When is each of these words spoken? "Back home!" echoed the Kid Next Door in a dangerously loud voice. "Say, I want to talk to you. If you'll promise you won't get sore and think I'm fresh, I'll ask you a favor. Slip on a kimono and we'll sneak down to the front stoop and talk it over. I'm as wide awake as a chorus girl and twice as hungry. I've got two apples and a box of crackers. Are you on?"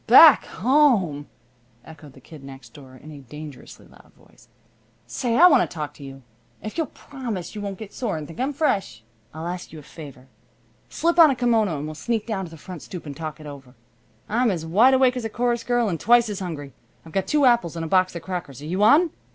"Back 0.07 0.45
home!" 0.45 1.27
echoed 1.85 2.13
the 2.13 2.19
Kid 2.21 2.43
Next 2.43 2.73
Door 2.73 2.95
in 3.03 3.11
a 3.11 3.19
dangerously 3.19 3.85
loud 3.85 4.11
voice. 4.17 4.47
"Say, 5.05 5.37
I 5.37 5.45
want 5.45 5.61
to 5.69 5.71
talk 5.71 5.93
to 5.93 6.03
you. 6.03 6.23
If 6.59 6.75
you'll 6.75 6.87
promise 6.87 7.53
you 7.53 7.61
won't 7.61 7.77
get 7.77 7.93
sore 7.93 8.17
and 8.17 8.25
think 8.25 8.39
I'm 8.39 8.51
fresh, 8.51 9.03
I'll 9.31 9.45
ask 9.45 9.71
you 9.71 9.77
a 9.77 9.83
favor. 9.83 10.25
Slip 10.89 11.19
on 11.19 11.29
a 11.29 11.35
kimono 11.35 11.77
and 11.77 11.85
we'll 11.85 11.93
sneak 11.93 12.25
down 12.25 12.45
to 12.45 12.49
the 12.49 12.57
front 12.57 12.81
stoop 12.81 13.05
and 13.05 13.15
talk 13.15 13.39
it 13.39 13.45
over. 13.45 13.75
I'm 14.27 14.49
as 14.49 14.65
wide 14.65 14.95
awake 14.95 15.15
as 15.17 15.23
a 15.23 15.29
chorus 15.29 15.63
girl 15.63 15.87
and 15.87 15.99
twice 15.99 16.29
as 16.29 16.39
hungry. 16.39 16.73
I've 17.05 17.11
got 17.11 17.27
two 17.27 17.45
apples 17.45 17.75
and 17.75 17.85
a 17.85 17.87
box 17.87 18.15
of 18.15 18.23
crackers. 18.23 18.59
Are 18.63 18.65
you 18.65 18.81
on?" 18.81 19.11